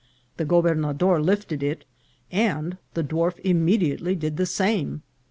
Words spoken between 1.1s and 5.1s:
lifted it, and the dwarf immediately did the same.